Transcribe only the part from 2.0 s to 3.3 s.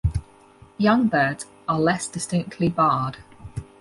distinctly barred.